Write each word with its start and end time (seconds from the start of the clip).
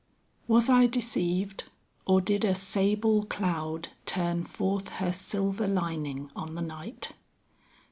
"Was 0.47 0.67
I 0.67 0.87
deceived, 0.87 1.65
or 2.07 2.21
did 2.21 2.43
a 2.43 2.55
sable 2.55 3.21
cloud 3.23 3.89
Turn 4.07 4.43
forth 4.45 4.89
her 4.93 5.11
silver 5.11 5.67
lining 5.67 6.31
on 6.35 6.55
the 6.55 6.61
night?" 6.63 7.11